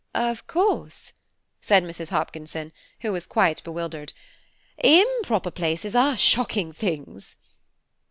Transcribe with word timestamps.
"Of 0.15 0.47
course," 0.47 1.13
said 1.61 1.83
Mrs. 1.83 2.09
Hopkinson, 2.09 2.71
who 3.01 3.11
was 3.11 3.27
quite 3.27 3.63
bewildered, 3.63 4.13
"improper 4.79 5.51
places 5.51 5.95
are 5.95 6.17
shocking 6.17 6.73
things." 6.73 7.35